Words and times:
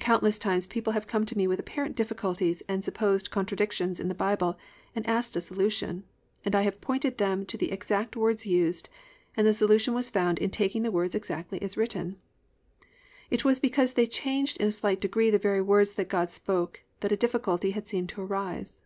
Countless 0.00 0.36
times 0.36 0.66
people 0.66 0.94
have 0.94 1.06
come 1.06 1.24
to 1.24 1.38
me 1.38 1.46
with 1.46 1.60
apparent 1.60 1.94
difficulties 1.94 2.60
and 2.66 2.84
supposed 2.84 3.30
contradictions 3.30 4.00
in 4.00 4.08
the 4.08 4.16
Bible 4.16 4.58
and 4.96 5.06
asked 5.06 5.36
a 5.36 5.40
solution, 5.40 6.02
and 6.44 6.56
I 6.56 6.62
have 6.62 6.80
pointed 6.80 7.18
them 7.18 7.46
to 7.46 7.56
the 7.56 7.70
exact 7.70 8.16
words 8.16 8.44
used 8.44 8.88
and 9.36 9.46
the 9.46 9.52
solution 9.52 9.94
was 9.94 10.10
found 10.10 10.40
in 10.40 10.50
taking 10.50 10.82
the 10.82 10.90
words 10.90 11.14
exactly 11.14 11.62
as 11.62 11.76
written. 11.76 12.16
It 13.30 13.44
was 13.44 13.60
because 13.60 13.92
they 13.92 14.08
changed 14.08 14.56
in 14.56 14.66
a 14.66 14.72
slight 14.72 15.00
degree 15.00 15.30
the 15.30 15.38
very 15.38 15.62
words 15.62 15.92
that 15.94 16.08
God 16.08 16.32
spoke 16.32 16.82
that 16.98 17.12
a 17.12 17.16
difficulty 17.16 17.70
had 17.70 17.86
seemed 17.86 18.08
to 18.08 18.22
arise. 18.22 18.80